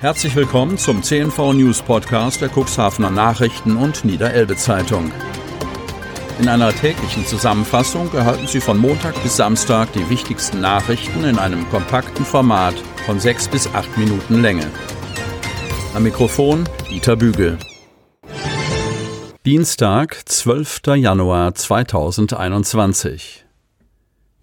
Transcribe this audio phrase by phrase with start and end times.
[0.00, 5.12] Herzlich willkommen zum CNV News Podcast der Cuxhavener Nachrichten und Niederelbe Zeitung.
[6.38, 11.68] In einer täglichen Zusammenfassung erhalten Sie von Montag bis Samstag die wichtigsten Nachrichten in einem
[11.68, 12.74] kompakten Format
[13.04, 14.70] von sechs bis acht Minuten Länge.
[15.92, 17.58] Am Mikrofon Dieter Bügel.
[19.44, 20.80] Dienstag, 12.
[20.96, 23.44] Januar 2021.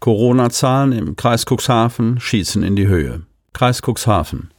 [0.00, 3.26] Corona-Zahlen im Kreis Cuxhaven schießen in die Höhe.
[3.52, 4.51] Kreis Cuxhaven.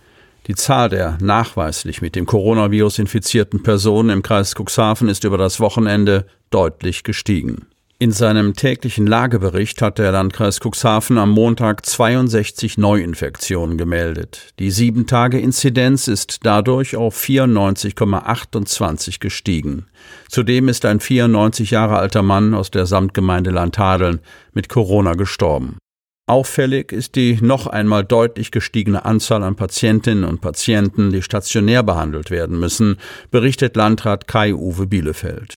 [0.47, 5.61] Die Zahl der nachweislich mit dem Coronavirus infizierten Personen im Kreis Cuxhaven ist über das
[5.61, 7.67] Wochenende deutlich gestiegen.
[8.03, 14.49] In seinem täglichen Lagebericht hat der Landkreis Cuxhaven am Montag 62 Neuinfektionen gemeldet.
[14.59, 19.85] Die 7-Tage-Inzidenz ist dadurch auf 94,28 gestiegen.
[20.27, 24.19] Zudem ist ein 94 Jahre alter Mann aus der Samtgemeinde Landhadeln
[24.51, 25.77] mit Corona gestorben.
[26.25, 32.31] Auffällig ist die noch einmal deutlich gestiegene Anzahl an Patientinnen und Patienten, die stationär behandelt
[32.31, 32.97] werden müssen,
[33.29, 35.55] berichtet Landrat Kai-Uwe Bielefeld.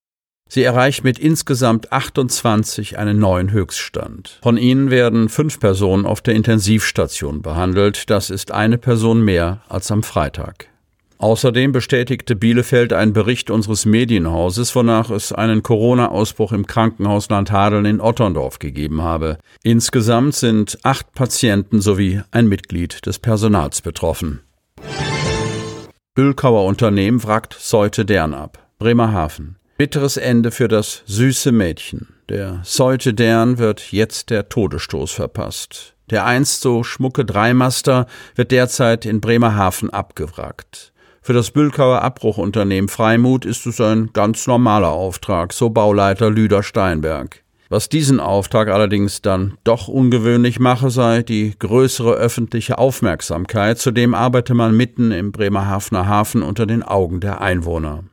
[0.49, 4.39] Sie erreicht mit insgesamt 28 einen neuen Höchststand.
[4.43, 8.11] Von ihnen werden fünf Personen auf der Intensivstation behandelt.
[8.11, 10.69] Das ist eine Person mehr als am Freitag.
[11.19, 18.01] Außerdem bestätigte Bielefeld einen Bericht unseres Medienhauses, wonach es einen Corona-Ausbruch im Krankenhaus Landhadeln in
[18.01, 19.39] Otterndorf gegeben habe.
[19.63, 24.41] Insgesamt sind acht Patienten sowie ein Mitglied des Personals betroffen.
[26.15, 28.59] Bülkauer Unternehmen wrackt Seute Dern ab.
[28.79, 29.57] Bremerhaven.
[29.79, 32.09] Bitteres Ende für das süße Mädchen.
[32.29, 35.95] Der Seute Dern wird jetzt der Todesstoß verpasst.
[36.11, 40.93] Der einst so schmucke Dreimaster wird derzeit in Bremerhaven abgewrackt.
[41.27, 47.43] Für das Bülkauer Abbruchunternehmen Freimut ist es ein ganz normaler Auftrag, so Bauleiter Lüder Steinberg.
[47.69, 54.55] Was diesen Auftrag allerdings dann doch ungewöhnlich mache, sei die größere öffentliche Aufmerksamkeit, zudem arbeite
[54.55, 58.05] man mitten im Bremerhavener Hafen unter den Augen der Einwohner.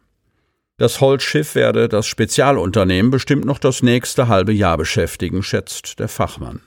[0.77, 6.61] Das Holzschiff werde das Spezialunternehmen bestimmt noch das nächste halbe Jahr beschäftigen, schätzt der Fachmann.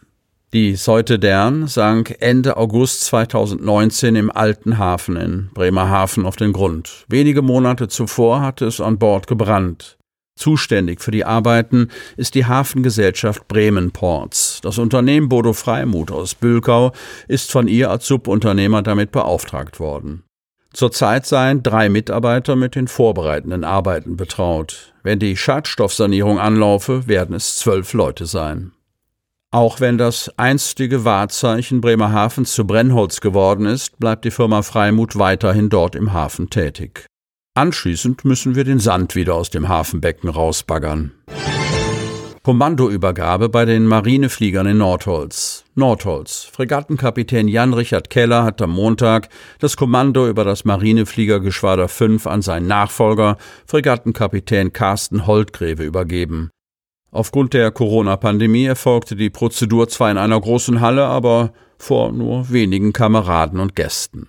[0.53, 7.05] Die Seute Dern sank Ende August 2019 im Alten Hafen in Bremerhaven auf den Grund.
[7.09, 9.99] Wenige Monate zuvor hatte es an Bord gebrannt.
[10.37, 14.61] Zuständig für die Arbeiten ist die Hafengesellschaft Bremen Ports.
[14.63, 16.93] Das Unternehmen Bodo Freimut aus Bülkau
[17.27, 20.23] ist von ihr als Subunternehmer damit beauftragt worden.
[20.73, 24.93] Zurzeit seien drei Mitarbeiter mit den vorbereitenden Arbeiten betraut.
[25.03, 28.73] Wenn die Schadstoffsanierung anlaufe, werden es zwölf Leute sein.
[29.53, 35.69] Auch wenn das einstige Wahrzeichen Bremerhaven zu Brennholz geworden ist, bleibt die Firma Freimut weiterhin
[35.69, 37.07] dort im Hafen tätig.
[37.55, 41.13] Anschließend müssen wir den Sand wieder aus dem Hafenbecken rausbaggern.
[42.43, 45.65] Kommandoübergabe bei den Marinefliegern in Nordholz.
[45.75, 46.49] Nordholz.
[46.53, 53.37] Fregattenkapitän Jan-Richard Keller hat am Montag das Kommando über das Marinefliegergeschwader 5 an seinen Nachfolger,
[53.67, 56.51] Fregattenkapitän Carsten Holtgreve, übergeben.
[57.17, 62.93] Aufgrund der Corona-Pandemie erfolgte die Prozedur zwar in einer großen Halle, aber vor nur wenigen
[62.93, 64.29] Kameraden und Gästen.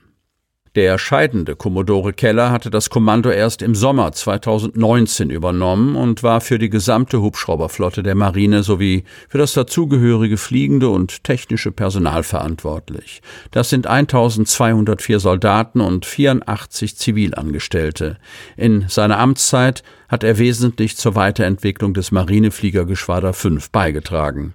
[0.78, 6.60] Der scheidende Kommodore Keller hatte das Kommando erst im Sommer 2019 übernommen und war für
[6.60, 13.24] die gesamte Hubschrauberflotte der Marine sowie für das dazugehörige fliegende und technische Personal verantwortlich.
[13.50, 18.20] Das sind 1204 Soldaten und 84 Zivilangestellte.
[18.56, 24.54] In seiner Amtszeit hat er wesentlich zur Weiterentwicklung des Marinefliegergeschwader 5 beigetragen.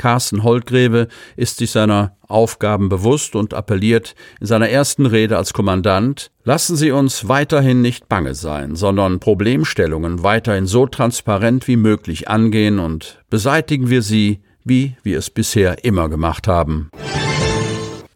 [0.00, 6.30] Carsten Holtgreve ist sich seiner Aufgaben bewusst und appelliert in seiner ersten Rede als Kommandant,
[6.42, 12.78] lassen Sie uns weiterhin nicht bange sein, sondern Problemstellungen weiterhin so transparent wie möglich angehen
[12.78, 16.88] und beseitigen wir sie, wie wir es bisher immer gemacht haben.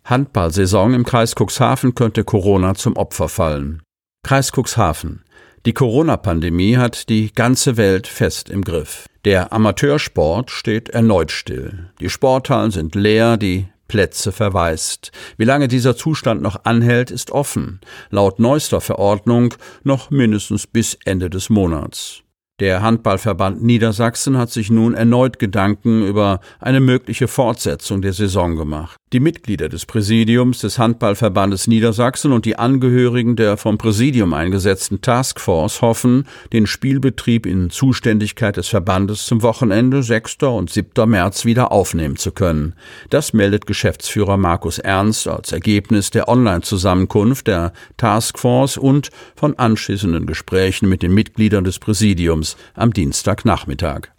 [0.07, 3.83] Handballsaison im Kreis Cuxhaven könnte Corona zum Opfer fallen.
[4.23, 5.24] Kreis Cuxhaven.
[5.67, 9.07] Die Corona-Pandemie hat die ganze Welt fest im Griff.
[9.25, 11.91] Der Amateursport steht erneut still.
[12.01, 15.11] Die Sporthallen sind leer, die Plätze verwaist.
[15.39, 17.81] Wie lange dieser Zustand noch anhält, ist offen.
[18.11, 19.55] Laut neuester Verordnung
[19.85, 22.25] noch mindestens bis Ende des Monats.
[22.61, 28.97] Der Handballverband Niedersachsen hat sich nun erneut Gedanken über eine mögliche Fortsetzung der Saison gemacht.
[29.15, 35.83] Die Mitglieder des Präsidiums des Handballverbandes Niedersachsen und die Angehörigen der vom Präsidium eingesetzten Taskforce
[35.83, 40.43] hoffen, den Spielbetrieb in Zuständigkeit des Verbandes zum Wochenende 6.
[40.43, 41.09] und 7.
[41.09, 42.75] März wieder aufnehmen zu können.
[43.09, 50.89] Das meldet Geschäftsführer Markus Ernst als Ergebnis der Online-Zusammenkunft der Taskforce und von anschließenden Gesprächen
[50.89, 54.14] mit den Mitgliedern des Präsidiums am Dienstagnachmittag.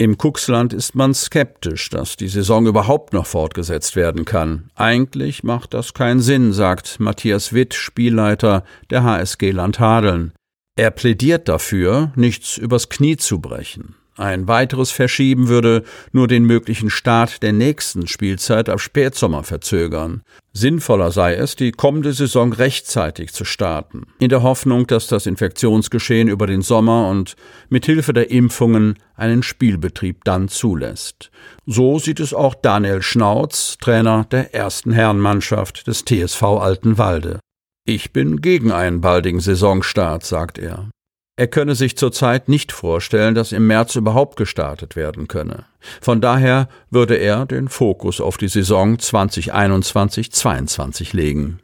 [0.00, 4.70] Im Kuxland ist man skeptisch, dass die Saison überhaupt noch fortgesetzt werden kann.
[4.76, 10.32] Eigentlich macht das keinen Sinn, sagt Matthias Witt, Spielleiter der HSG Landhadeln.
[10.76, 13.96] Er plädiert dafür, nichts übers Knie zu brechen.
[14.18, 20.22] Ein weiteres Verschieben würde nur den möglichen Start der nächsten Spielzeit auf Spätsommer verzögern.
[20.52, 26.26] Sinnvoller sei es, die kommende Saison rechtzeitig zu starten, in der Hoffnung, dass das Infektionsgeschehen
[26.26, 27.36] über den Sommer und
[27.68, 31.30] mit Hilfe der Impfungen einen Spielbetrieb dann zulässt.
[31.64, 37.38] So sieht es auch Daniel Schnauz, Trainer der ersten Herrenmannschaft des TSV Altenwalde.
[37.84, 40.90] Ich bin gegen einen baldigen Saisonstart, sagt er.
[41.38, 45.66] Er könne sich zurzeit nicht vorstellen, dass im März überhaupt gestartet werden könne.
[46.00, 51.60] Von daher würde er den Fokus auf die Saison 2021-22 legen.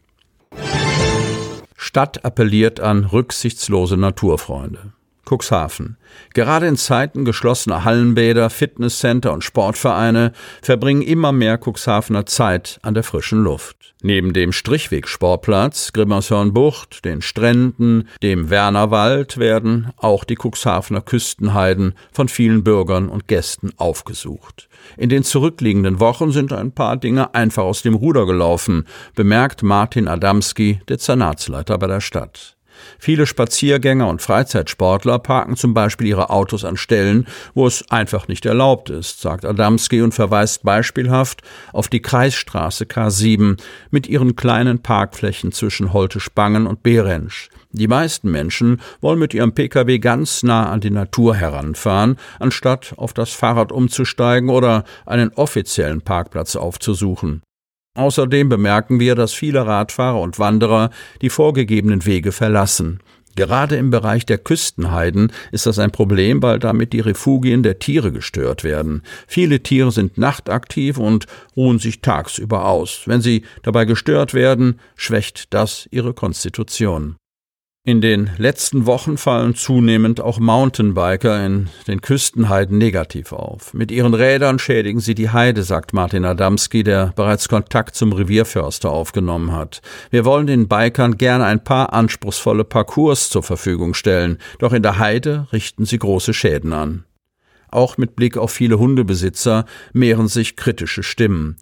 [1.77, 4.93] Stadt appelliert an rücksichtslose Naturfreunde.
[5.25, 5.97] Cuxhaven.
[6.33, 10.33] Gerade in Zeiten geschlossener Hallenbäder, Fitnesscenter und Sportvereine
[10.63, 13.95] verbringen immer mehr Cuxhavener Zeit an der frischen Luft.
[14.03, 22.65] Neben dem Strichwegsportplatz, Grimmershörnbucht, den Stränden, dem Wernerwald werden auch die Cuxhavener Küstenheiden von vielen
[22.65, 24.69] Bürgern und Gästen aufgesucht.
[24.99, 30.07] In den zurückliegenden Wochen sind ein paar Dinge einfach aus dem Ruder gelaufen, bemerkt Martin
[30.07, 32.57] Adamski, Dezernatsleiter bei der Stadt.
[32.99, 38.47] Viele Spaziergänger und Freizeitsportler parken zum Beispiel ihre Autos an Stellen, wo es einfach nicht
[38.47, 41.43] erlaubt ist, sagt Adamski und verweist beispielhaft
[41.73, 43.59] auf die Kreisstraße K7
[43.91, 47.49] mit ihren kleinen Parkflächen zwischen Holte-Spangen und Behrensch.
[47.77, 53.13] Die meisten Menschen wollen mit ihrem Pkw ganz nah an die Natur heranfahren, anstatt auf
[53.13, 57.43] das Fahrrad umzusteigen oder einen offiziellen Parkplatz aufzusuchen.
[57.95, 60.91] Außerdem bemerken wir, dass viele Radfahrer und Wanderer
[61.23, 63.01] die vorgegebenen Wege verlassen.
[63.37, 68.13] Gerade im Bereich der Küstenheiden ist das ein Problem, weil damit die Refugien der Tiere
[68.13, 69.03] gestört werden.
[69.27, 71.27] Viele Tiere sind nachtaktiv und
[71.57, 73.03] ruhen sich tagsüber aus.
[73.07, 77.17] Wenn sie dabei gestört werden, schwächt das ihre Konstitution.
[77.87, 83.75] In den letzten Wochen fallen zunehmend auch Mountainbiker in den Küstenheiden negativ auf.
[83.75, 88.89] Mit ihren Rädern schädigen sie die Heide, sagt Martin Adamski, der bereits Kontakt zum Revierförster
[88.89, 89.83] aufgenommen hat.
[90.09, 94.99] Wir wollen den Bikern gerne ein paar anspruchsvolle Parcours zur Verfügung stellen, doch in der
[94.99, 97.05] Heide richten sie große Schäden an.
[97.69, 101.59] Auch mit Blick auf viele Hundebesitzer mehren sich kritische Stimmen.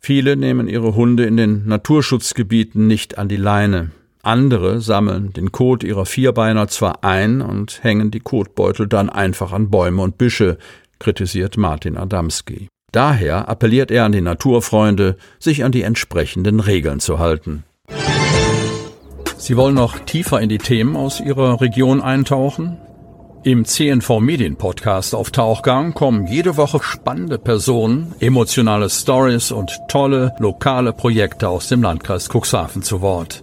[0.00, 3.92] Viele nehmen ihre Hunde in den Naturschutzgebieten nicht an die Leine.
[4.22, 9.70] Andere sammeln den Kot ihrer Vierbeiner zwar ein und hängen die Kotbeutel dann einfach an
[9.70, 10.58] Bäume und Büsche,
[10.98, 12.68] kritisiert Martin Adamski.
[12.92, 17.64] Daher appelliert er an die Naturfreunde, sich an die entsprechenden Regeln zu halten.
[19.38, 22.76] Sie wollen noch tiefer in die Themen aus Ihrer Region eintauchen?
[23.42, 30.34] Im CNV Medien Podcast auf Tauchgang kommen jede Woche spannende Personen, emotionale Stories und tolle
[30.38, 33.42] lokale Projekte aus dem Landkreis Cuxhaven zu Wort.